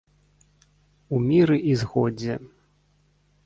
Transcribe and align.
У 1.15 1.19
міры 1.27 1.57
і 1.73 1.77
згодзе. 1.85 2.41